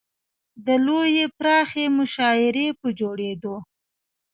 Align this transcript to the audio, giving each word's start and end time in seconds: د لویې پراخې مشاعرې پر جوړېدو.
د 0.65 0.67
لویې 0.85 1.25
پراخې 1.37 1.85
مشاعرې 1.97 2.67
پر 2.79 2.89
جوړېدو. 2.99 3.55